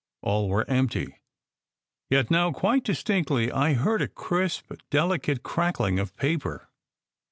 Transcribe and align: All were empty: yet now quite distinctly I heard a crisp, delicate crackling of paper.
All 0.23 0.49
were 0.49 0.67
empty: 0.67 1.19
yet 2.09 2.31
now 2.31 2.51
quite 2.51 2.83
distinctly 2.83 3.51
I 3.51 3.75
heard 3.75 4.01
a 4.01 4.07
crisp, 4.07 4.73
delicate 4.89 5.43
crackling 5.43 5.99
of 5.99 6.17
paper. 6.17 6.69